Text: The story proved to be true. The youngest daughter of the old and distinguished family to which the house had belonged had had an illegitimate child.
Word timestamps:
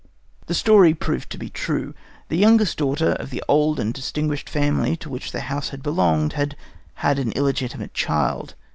The 0.47 0.55
story 0.55 0.95
proved 0.95 1.29
to 1.29 1.37
be 1.37 1.51
true. 1.51 1.93
The 2.29 2.37
youngest 2.39 2.79
daughter 2.79 3.09
of 3.19 3.29
the 3.29 3.43
old 3.47 3.79
and 3.79 3.93
distinguished 3.93 4.49
family 4.49 4.97
to 4.97 5.11
which 5.11 5.31
the 5.31 5.41
house 5.41 5.69
had 5.69 5.83
belonged 5.83 6.33
had 6.33 6.55
had 7.05 7.19
an 7.19 7.31
illegitimate 7.33 7.93
child. 7.93 8.55